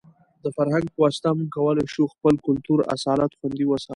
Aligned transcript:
د 0.43 0.45
فرهنګ 0.57 0.85
په 0.93 0.99
واسطه 1.03 1.29
موږ 1.37 1.49
کولای 1.55 1.85
شو 1.93 2.03
خپل 2.13 2.33
کلتوري 2.45 2.83
اصالت 2.95 3.31
خوندي 3.37 3.65
وساتو. 3.67 3.89